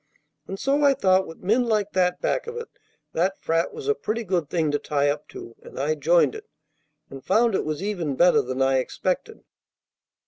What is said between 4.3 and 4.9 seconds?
thing to